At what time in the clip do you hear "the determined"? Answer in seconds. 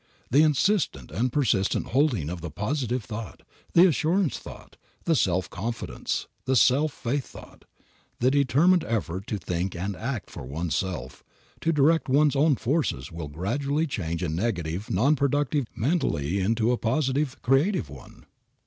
8.19-8.83